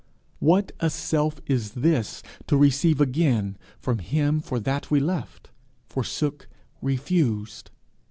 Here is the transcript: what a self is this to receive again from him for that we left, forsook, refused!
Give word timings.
what 0.39 0.71
a 0.79 0.89
self 0.89 1.39
is 1.45 1.73
this 1.73 2.23
to 2.47 2.57
receive 2.57 2.99
again 2.99 3.55
from 3.77 3.99
him 3.99 4.39
for 4.39 4.59
that 4.59 4.89
we 4.89 4.99
left, 4.99 5.51
forsook, 5.85 6.47
refused! 6.81 7.69